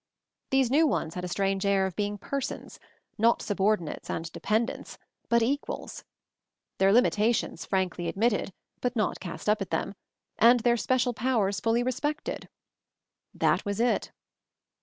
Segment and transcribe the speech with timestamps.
[0.49, 2.79] These new ones had a strange air of being Persons,
[3.19, 4.97] not subordinates and dependents,
[5.29, 6.03] but Equals;
[6.79, 9.93] their limitations frankly ad mitted, but not cast up at them,
[10.39, 12.49] and their special powers fully respected.
[13.31, 14.11] That was it!